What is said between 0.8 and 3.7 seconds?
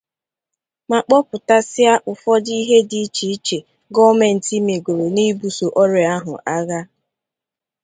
ma kpọpụtasịa ụfọdụ ihe dị iche iche